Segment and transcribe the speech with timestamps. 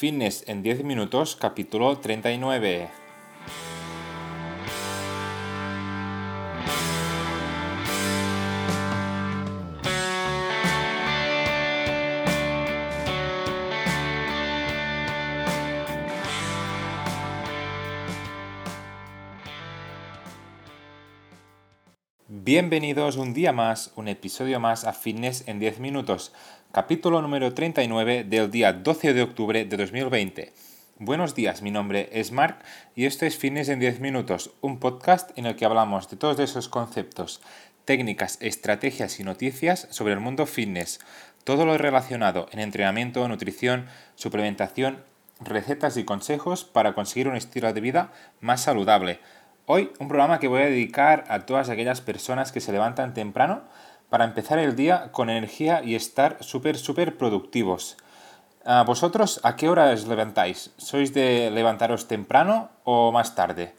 [0.00, 2.99] Fitness en 10 minutos, capítulo 39.
[22.52, 26.32] Bienvenidos un día más, un episodio más a Fitness en 10 minutos,
[26.72, 30.52] capítulo número 39 del día 12 de octubre de 2020.
[30.98, 32.64] Buenos días, mi nombre es Mark
[32.96, 36.40] y esto es Fitness en 10 minutos, un podcast en el que hablamos de todos
[36.40, 37.40] esos conceptos,
[37.84, 40.98] técnicas, estrategias y noticias sobre el mundo fitness,
[41.44, 43.86] todo lo relacionado en entrenamiento, nutrición,
[44.16, 45.04] suplementación,
[45.38, 49.20] recetas y consejos para conseguir un estilo de vida más saludable
[49.72, 53.62] Hoy un programa que voy a dedicar a todas aquellas personas que se levantan temprano
[54.08, 57.96] para empezar el día con energía y estar súper, súper productivos.
[58.64, 60.72] ¿A ¿Vosotros a qué hora os levantáis?
[60.76, 63.72] ¿Sois de levantaros temprano o más tarde?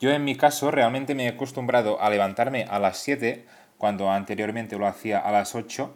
[0.00, 3.44] Yo en mi caso realmente me he acostumbrado a levantarme a las 7
[3.76, 5.94] cuando anteriormente lo hacía a las 8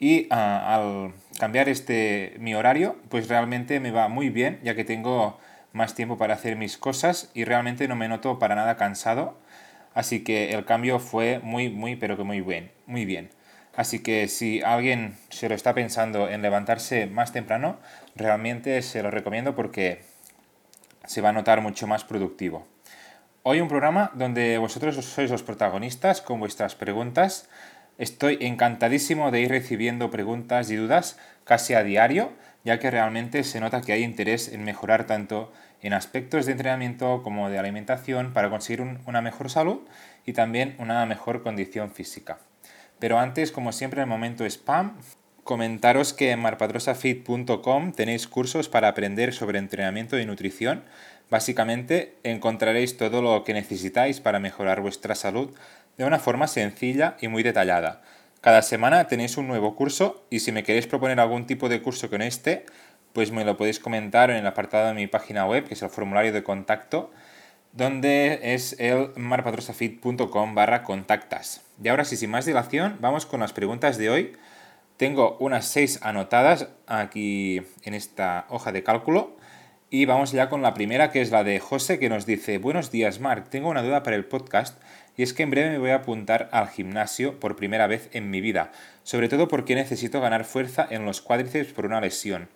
[0.00, 4.84] y ah, al cambiar este mi horario pues realmente me va muy bien ya que
[4.84, 5.38] tengo
[5.72, 9.38] más tiempo para hacer mis cosas y realmente no me noto para nada cansado.
[9.94, 13.30] Así que el cambio fue muy, muy, pero que muy bien, muy bien.
[13.74, 17.78] Así que si alguien se lo está pensando en levantarse más temprano,
[18.14, 20.02] realmente se lo recomiendo porque
[21.06, 22.66] se va a notar mucho más productivo.
[23.42, 27.48] Hoy un programa donde vosotros sois los protagonistas con vuestras preguntas.
[27.98, 32.30] Estoy encantadísimo de ir recibiendo preguntas y dudas casi a diario
[32.64, 37.22] ya que realmente se nota que hay interés en mejorar tanto en aspectos de entrenamiento
[37.22, 39.80] como de alimentación para conseguir una mejor salud
[40.24, 42.38] y también una mejor condición física.
[42.98, 44.96] Pero antes, como siempre, en el momento spam,
[45.42, 50.84] comentaros que en marpadrosafit.com tenéis cursos para aprender sobre entrenamiento y nutrición.
[51.28, 55.50] Básicamente encontraréis todo lo que necesitáis para mejorar vuestra salud
[55.96, 58.02] de una forma sencilla y muy detallada.
[58.42, 62.10] Cada semana tenéis un nuevo curso y si me queréis proponer algún tipo de curso
[62.10, 62.66] con este,
[63.12, 65.90] pues me lo podéis comentar en el apartado de mi página web, que es el
[65.90, 67.12] formulario de contacto,
[67.70, 71.62] donde es el marpatrosafit.com barra contactas.
[71.80, 74.32] Y ahora sí, sin más dilación, vamos con las preguntas de hoy.
[74.96, 79.36] Tengo unas seis anotadas aquí en esta hoja de cálculo.
[79.94, 82.90] Y vamos ya con la primera, que es la de José, que nos dice, buenos
[82.90, 84.82] días, Marc, tengo una duda para el podcast
[85.18, 88.30] y es que en breve me voy a apuntar al gimnasio por primera vez en
[88.30, 88.72] mi vida,
[89.02, 92.48] sobre todo porque necesito ganar fuerza en los cuádriceps por una lesión.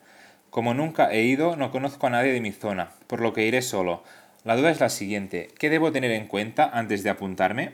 [0.49, 3.61] Como nunca he ido, no conozco a nadie de mi zona, por lo que iré
[3.61, 4.03] solo.
[4.45, 7.73] La duda es la siguiente, ¿qué debo tener en cuenta antes de apuntarme?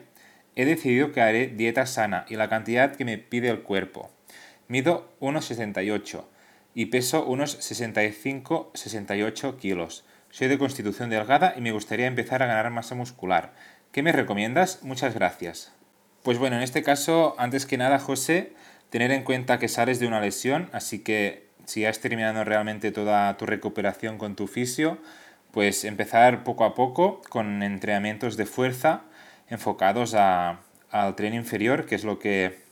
[0.56, 4.10] He decidido que haré dieta sana y la cantidad que me pide el cuerpo.
[4.66, 6.24] Mido 1,68
[6.74, 10.04] y peso unos 65-68 kilos.
[10.30, 13.52] Soy de constitución delgada y me gustaría empezar a ganar masa muscular.
[13.92, 14.82] ¿Qué me recomiendas?
[14.82, 15.72] Muchas gracias.
[16.22, 18.54] Pues bueno, en este caso, antes que nada, José,
[18.90, 23.36] tener en cuenta que sales de una lesión, así que si has terminado realmente toda
[23.36, 24.98] tu recuperación con tu fisio,
[25.50, 29.02] pues empezar poco a poco con entrenamientos de fuerza
[29.48, 32.62] enfocados al tren inferior, que es lo que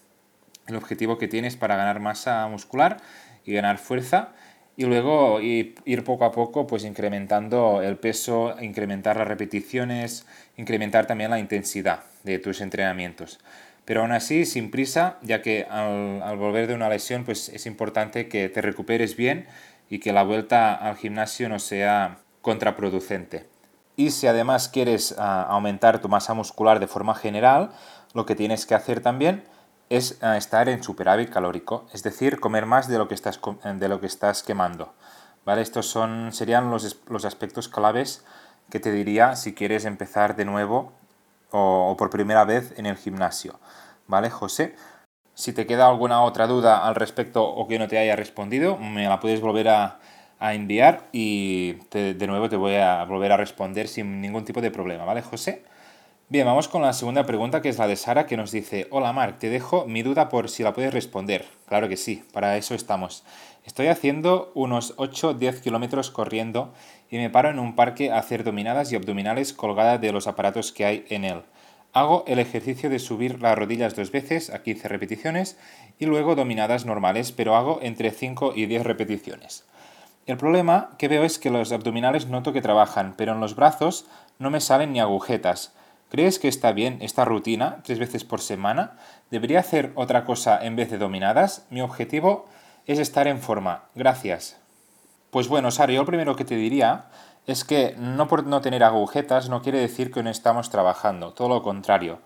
[0.67, 3.03] el objetivo que tienes para ganar masa muscular
[3.45, 4.33] y ganar fuerza
[4.77, 11.31] y luego ir poco a poco pues incrementando el peso, incrementar las repeticiones, incrementar también
[11.31, 13.41] la intensidad de tus entrenamientos.
[13.85, 18.29] Pero aún así, sin prisa, ya que al, volver de una lesión pues es importante
[18.29, 19.47] que te recuperes bien
[19.91, 23.47] y que la vuelta al gimnasio no sea contraproducente.
[23.97, 27.73] Y si además quieres ah, aumentar tu masa muscular de forma general,
[28.15, 29.43] lo que tienes que hacer también
[29.91, 33.89] es eh, estar en superávit calórico, es decir, comer más de lo que estás, de
[33.89, 34.95] lo que estás quemando.
[35.45, 35.61] ¿vale?
[35.61, 38.25] Estos son, serían los, los aspectos claves
[38.71, 40.93] que te diría si quieres empezar de nuevo
[41.51, 43.59] o, por primera vez en el gimnasio.
[44.07, 44.75] ¿Vale, José?
[45.35, 49.09] Si te queda alguna otra duda al respecto o que no te haya respondido, me
[49.09, 49.99] la puedes volver a,
[50.43, 55.05] enviar y de nuevo te voy a volver a responder sin ningún tipo de problema,
[55.05, 55.65] ¿vale, José?
[56.33, 59.13] Bien, vamos con la segunda pregunta que es la de Sara que nos dice, hola
[59.13, 61.45] Marc, te dejo mi duda por si la puedes responder.
[61.67, 63.25] Claro que sí, para eso estamos.
[63.65, 66.73] Estoy haciendo unos 8-10 kilómetros corriendo
[67.11, 70.71] y me paro en un parque a hacer dominadas y abdominales colgadas de los aparatos
[70.71, 71.43] que hay en él.
[71.93, 75.59] Hago el ejercicio de subir las rodillas dos veces a 15 repeticiones
[75.99, 79.65] y luego dominadas normales, pero hago entre 5 y 10 repeticiones.
[80.27, 84.07] El problema que veo es que los abdominales noto que trabajan, pero en los brazos
[84.39, 85.75] no me salen ni agujetas.
[86.11, 88.99] ¿Crees que está bien esta rutina tres veces por semana?
[89.31, 91.67] ¿Debería hacer otra cosa en vez de dominadas?
[91.71, 92.47] Mi objetivo
[92.87, 93.85] es estar en forma.
[93.95, 94.57] Gracias.
[95.31, 97.05] Pues bueno, Sara, yo lo primero que te diría
[97.47, 101.49] es que no por no tener agujetas no quiere decir que no estamos trabajando, todo
[101.49, 102.19] lo contrario.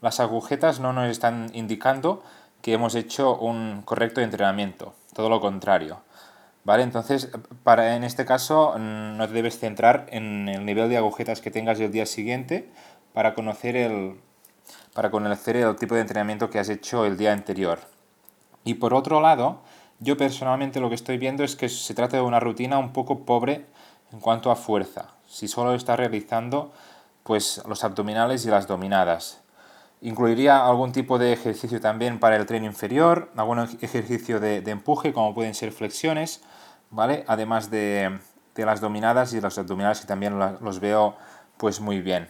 [0.00, 2.22] Las agujetas no nos están indicando
[2.62, 5.98] que hemos hecho un correcto entrenamiento, todo lo contrario.
[6.64, 6.84] ¿Vale?
[6.84, 7.28] Entonces,
[7.64, 11.50] para, en este caso, mm, no te debes centrar en el nivel de agujetas que
[11.50, 12.70] tengas el día siguiente
[13.12, 14.20] para conocer el,
[14.94, 17.80] para conocer el tipo de entrenamiento que has hecho el día anterior.
[18.64, 19.60] Y por otro lado,
[20.00, 23.20] yo personalmente lo que estoy viendo es que se trata de una rutina un poco
[23.20, 23.66] pobre
[24.12, 25.08] en cuanto a fuerza.
[25.26, 26.72] Si solo estás realizando
[27.22, 29.40] pues los abdominales y las dominadas.
[30.00, 35.32] Incluiría algún tipo de ejercicio también para el tren inferior, algún ejercicio de, empuje como
[35.34, 36.42] pueden ser flexiones,
[36.90, 37.24] ¿vale?
[37.28, 38.18] Además de,
[38.56, 41.16] las dominadas y los abdominales que también los veo
[41.56, 42.28] pues muy bien.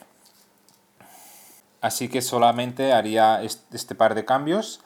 [1.82, 4.80] Así que solamente haría este par de cambios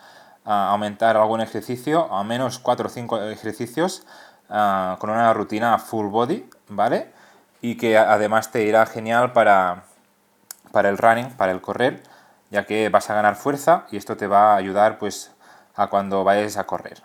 [0.44, 4.04] aumentar algún ejercicio, a menos 4 o 5 ejercicios
[4.48, 7.12] con una rutina full body, ¿vale?
[7.60, 9.84] Y que además te irá genial para,
[10.72, 12.02] para el running, para el correr,
[12.50, 15.32] ya que vas a ganar fuerza y esto te va a ayudar pues
[15.74, 17.02] a cuando vayas a correr.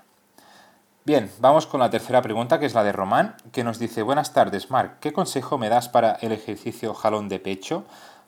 [1.04, 4.34] Bien, vamos con la tercera pregunta, que es la de Román, que nos dice, buenas
[4.34, 7.86] tardes, Marc, ¿qué consejo me das para el ejercicio jalón de pecho?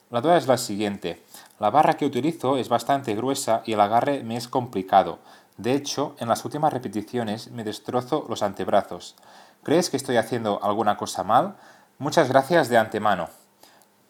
[0.10, 1.24] La duda es la siguiente.
[1.60, 5.20] La barra que utilizo es bastante gruesa y el agarre me es complicado.
[5.58, 9.16] De hecho, en las últimas repeticiones me destrozo los antebrazos.
[9.62, 11.56] ¿Crees que estoy haciendo alguna cosa mal?
[12.00, 13.30] Muchas gracias de antemano.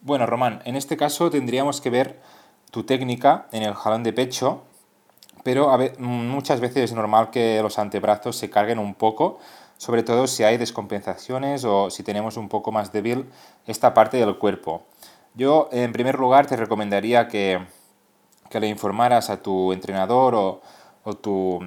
[0.00, 2.20] Bueno, Román, en este caso tendríamos que ver
[2.70, 4.62] tu técnica en el jalón de pecho,
[5.44, 9.38] pero muchas veces es normal que los antebrazos se carguen un poco,
[9.76, 13.30] sobre todo si hay descompensaciones o si tenemos un poco más débil
[13.66, 14.82] esta parte del cuerpo.
[15.36, 17.60] Yo, en primer lugar, te recomendaría que,
[18.52, 21.58] le informaras a tu entrenador o, tu,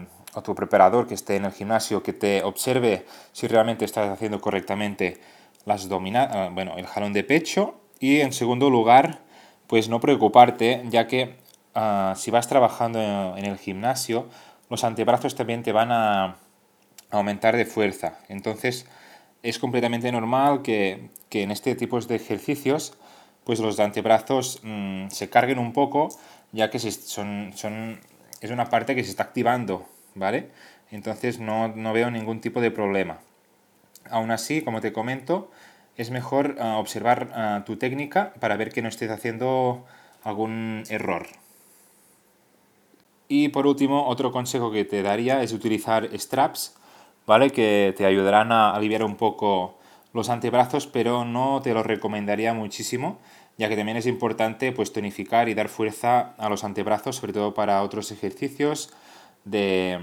[0.42, 5.20] tu preparador que esté en el gimnasio, que te observe si realmente estás haciendo correctamente
[5.66, 7.76] las domina ah, bueno, el jalón de pecho.
[8.00, 9.20] Y en segundo lugar,
[9.68, 11.36] pues no preocuparte, ya que
[11.76, 14.30] ah, si vas trabajando en, el gimnasio,
[14.70, 16.38] los antebrazos también te van a
[17.10, 18.20] aumentar de fuerza.
[18.30, 18.88] Entonces,
[19.44, 22.98] es completamente normal que, que en este tipo de ejercicios
[23.48, 26.10] pues los antebrazos mm, se carguen un poco,
[26.52, 28.02] ya que son, son,
[28.42, 29.86] es una parte que se está activando,
[30.16, 30.50] ¿vale?
[30.92, 33.20] Entonces no, veo ningún tipo de problema.
[34.10, 35.50] Aún así, como te comento,
[35.96, 39.86] es mejor ah, observar ah, tu técnica para ver que no estés haciendo
[40.26, 41.28] algún error.
[43.30, 46.76] Y por último, otro consejo que te daría es utilizar straps,
[47.26, 47.52] ¿vale?
[47.52, 49.78] Que te ayudarán a aliviar un poco
[50.18, 53.20] los antebrazos, pero no te lo recomendaría muchísimo,
[53.58, 57.54] ya que también es importante pues, tonificar y dar fuerza a los antebrazos, sobre todo
[57.54, 58.92] para otros ejercicios
[59.46, 60.00] de,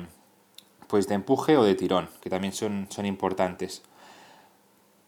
[0.89, 3.83] pues, de empuje o de tirón, que también son, son importantes.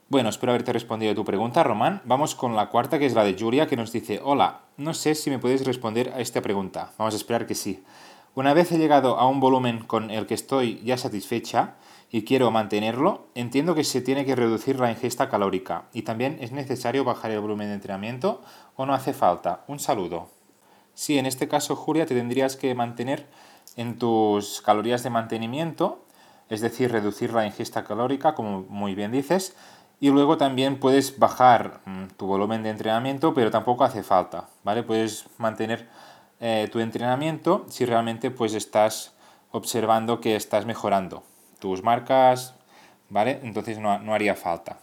[0.08, 2.00] Bueno, espero haberte respondido a tu pregunta, Román.
[2.04, 5.16] Vamos con la cuarta, que es la de Julia, que nos dice, hola, no sé
[5.16, 6.92] si me puedes responder a esta pregunta.
[6.96, 7.82] Vamos a esperar que sí.
[8.36, 11.74] Una vez he llegado a un volumen con el que estoy ya satisfecha,
[12.10, 16.52] y quiero mantenerlo, entiendo que se tiene que reducir la ingesta calórica y también es
[16.52, 18.42] necesario bajar el volumen de entrenamiento
[18.76, 19.64] o no hace falta.
[19.66, 20.30] Un saludo.
[20.94, 23.26] Sí, en este caso, Julia, te tendrías que mantener
[23.76, 26.04] en tus calorías de mantenimiento,
[26.48, 29.56] es decir, reducir la ingesta calórica, como muy bien dices,
[29.98, 34.82] y luego también puedes bajar mm, tu volumen de entrenamiento, pero tampoco hace falta, ¿vale?
[34.82, 35.88] Puedes mantener
[36.38, 39.14] eh, tu entrenamiento si realmente pues estás
[39.50, 41.24] observando que estás mejorando
[41.58, 42.54] tus marcas,
[43.08, 43.40] ¿vale?
[43.42, 44.78] Entonces no, haría falta.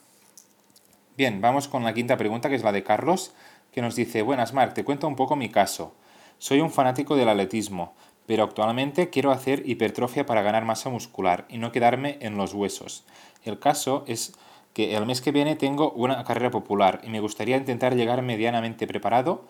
[1.18, 3.34] Bien, vamos con la quinta pregunta, que es la de Carlos,
[3.72, 5.94] que nos dice, buenas Marc, te cuento un poco mi caso.
[6.38, 7.94] Soy un fanático del atletismo,
[8.26, 13.06] pero actualmente quiero hacer hipertrofia para ganar masa muscular y no quedarme en los huesos.
[13.44, 14.34] El caso es
[14.74, 18.88] que el mes que viene tengo una carrera popular y me gustaría intentar llegar medianamente
[18.88, 19.46] preparado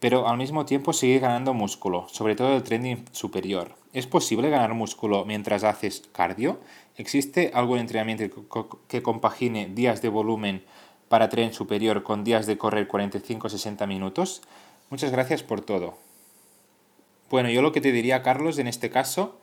[0.00, 3.74] pero al mismo tiempo seguir ganando músculo, sobre todo el trending superior.
[3.92, 6.60] ¿Es posible ganar músculo mientras haces cardio?
[6.96, 8.46] ¿Existe algún entrenamiento
[8.86, 10.64] que compagine días de volumen
[11.08, 14.42] para tren superior con días de correr 45-60 minutos?
[14.90, 15.96] Muchas gracias por todo.
[17.30, 19.38] Bueno, yo lo que te diría, Carlos, en este caso,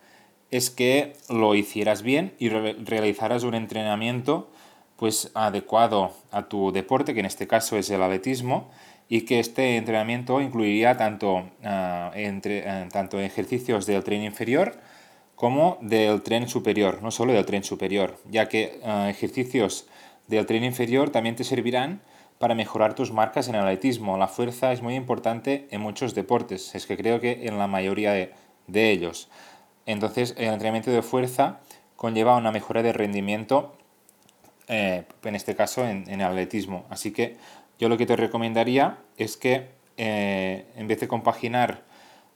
[0.50, 4.50] es que lo hicieras bien y realizaras un entrenamiento
[4.96, 8.70] pues adecuado a tu deporte, que en este caso es el atletismo,
[9.08, 14.78] y que este entrenamiento incluiría tanto, ah, entre, ah, tanto ejercicios del tren inferior
[15.36, 19.86] como del tren superior, no solo del tren superior, ya que ah, ejercicios
[20.26, 22.00] del tren inferior también te servirán
[22.38, 24.18] para mejorar tus marcas en el atletismo.
[24.18, 28.12] La fuerza es muy importante en muchos deportes, es que creo que en la mayoría
[28.12, 28.32] de,
[28.66, 29.28] de ellos.
[29.86, 31.60] Entonces, el entrenamiento de fuerza
[31.94, 33.76] conlleva una mejora de rendimiento
[34.68, 36.86] eh, en este caso en, en, atletismo.
[36.90, 37.36] Así que
[37.78, 41.82] yo lo que te recomendaría es que eh, en vez de compaginar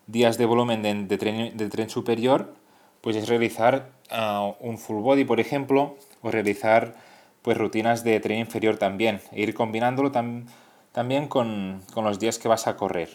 [0.06, 2.54] días de volumen de, de, tren, de tren, superior,
[3.00, 6.94] pues es realizar uh, un full body, por ejemplo, o realizar
[7.42, 10.46] pues rutinas de tren inferior también, e ir combinándolo tam
[10.92, 13.10] también con, con los días que vas a correr.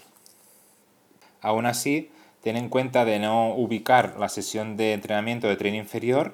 [1.41, 2.10] Aún así,
[2.41, 6.34] ten en cuenta de no ubicar la sesión de entrenamiento de tren inferior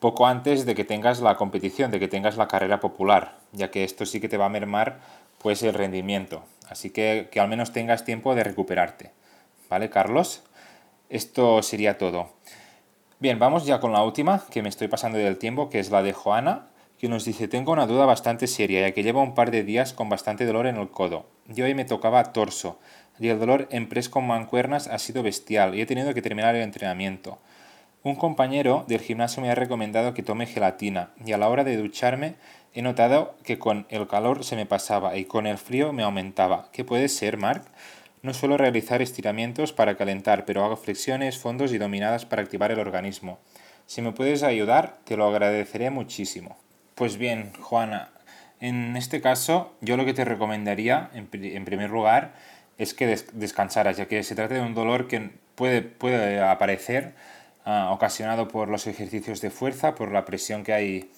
[0.00, 3.84] poco antes de que tengas la competición, de que tengas la carrera popular, ya que
[3.84, 4.98] esto sí que te va a mermar
[5.38, 6.42] pues el rendimiento.
[6.68, 9.12] Así que que al menos tengas tiempo de recuperarte.
[9.68, 10.42] ¿Vale, Carlos?
[11.10, 12.30] Esto sería todo.
[13.18, 16.02] Bien, vamos ya con la última, que me estoy pasando del tiempo, que es la
[16.02, 19.50] de Joana, que nos dice, tengo una duda bastante seria, ya que llevo un par
[19.50, 21.26] de días con bastante dolor en el codo.
[21.54, 22.78] Y hoy me tocaba torso,
[23.18, 26.54] y el dolor en press con mancuernas ha sido bestial, y he tenido que terminar
[26.54, 27.38] el entrenamiento.
[28.02, 31.76] Un compañero del gimnasio me ha recomendado que tome gelatina, y a la hora de
[31.76, 32.36] ducharme
[32.72, 36.70] he notado que con el calor se me pasaba y con el frío me aumentaba.
[36.72, 37.64] ¿Qué puede ser, Mark?
[38.22, 42.78] No suelo realizar estiramientos para calentar, pero hago flexiones, fondos y dominadas para activar el
[42.78, 43.38] organismo.
[43.84, 46.56] Si me puedes ayudar, te lo agradeceré muchísimo.
[46.94, 48.12] Pues bien, Juana,
[48.60, 51.26] en este caso yo lo que te recomendaría, en,
[51.66, 52.32] primer lugar,
[52.78, 57.12] es que descansaras, ya que se trata de un dolor que puede, puede aparecer
[57.66, 61.10] uh, ocasionado por los ejercicios de fuerza, por la presión que hay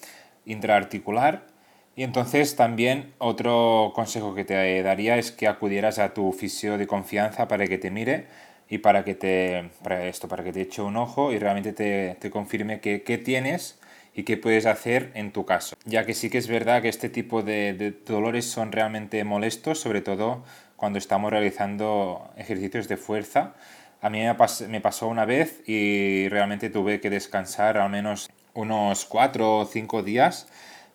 [0.45, 1.47] intraarticular.
[1.95, 6.87] Y entonces también otro consejo que te daría es que acudieras a tu fisio de
[6.87, 8.27] confianza para que te mire
[8.69, 12.17] y para que te, para esto, para que te eche un ojo y realmente te,
[12.19, 13.79] te confirme qué, qué tienes
[14.15, 15.77] y qué puedes hacer en tu caso.
[15.85, 19.79] Ya que sí que es verdad que este tipo de, de dolores son realmente molestos,
[19.79, 20.45] sobre todo
[20.77, 23.55] cuando estamos realizando ejercicios de fuerza.
[24.03, 28.31] A mí me, pas me pasó una vez y realmente tuve que descansar al menos
[28.53, 30.49] unos cuatro o cinco días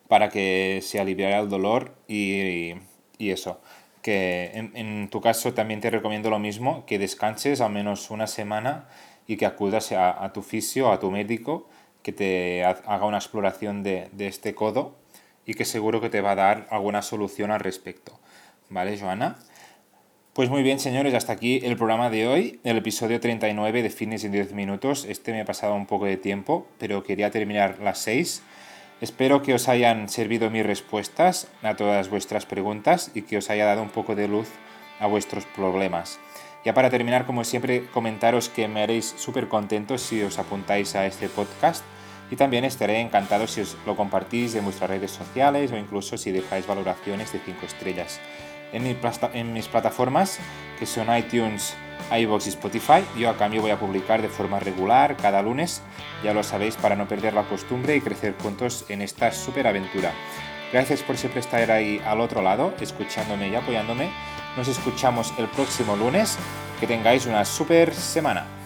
[0.09, 2.73] para que se aliviara el dolor y,
[3.17, 3.61] y eso.
[4.01, 8.27] Que en, en, tu caso también te recomiendo lo mismo, que descanses al menos una
[8.27, 8.89] semana
[9.25, 11.69] y que acudas a, a tu fisio, a tu médico,
[12.03, 14.95] que te haga una exploración de, de, este codo
[15.45, 18.19] y que seguro que te va a dar alguna solución al respecto.
[18.69, 19.37] ¿Vale, Joana?
[20.37, 24.23] Pues muy bien, señores, hasta aquí el programa de hoy, el episodio 39 de Fitness
[24.23, 25.03] en 10 minutos.
[25.05, 28.43] Este me ha pasado un poco de tiempo, pero quería terminar las 6.
[29.01, 33.65] Espero que os hayan servido mis respuestas a todas vuestras preguntas y que os haya
[33.65, 34.47] dado un poco de luz
[34.99, 36.19] a vuestros problemas.
[36.63, 41.07] Ya para terminar, como siempre, comentaros que me haréis súper contentos si os apuntáis a
[41.07, 41.83] este podcast
[42.29, 46.31] y también estaré encantado si os lo compartís en vuestras redes sociales o incluso si
[46.31, 48.19] dejáis valoraciones de 5 estrellas
[48.73, 48.97] en, mi
[49.33, 50.39] en mis plataformas,
[50.79, 51.75] que son iTunes,
[52.11, 53.03] iVoox y Spotify.
[53.17, 55.81] Yo a cambio voy a publicar de forma regular cada lunes,
[56.23, 60.11] ya lo sabéis, para no perder la costumbre y crecer juntos en esta super aventura.
[60.71, 64.09] Gracias por siempre estar ahí al otro lado, escuchándome y apoyándome.
[64.57, 66.37] Nos escuchamos el próximo lunes.
[66.79, 68.56] Que tengáis una super semana.